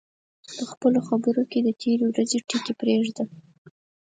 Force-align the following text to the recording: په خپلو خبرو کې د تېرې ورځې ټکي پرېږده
په 0.55 0.63
خپلو 0.71 0.99
خبرو 1.07 1.43
کې 1.51 1.59
د 1.63 1.69
تېرې 1.81 2.05
ورځې 2.09 2.37
ټکي 2.49 2.73
پرېږده 2.81 3.23